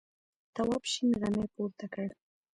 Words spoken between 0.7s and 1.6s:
شین غمی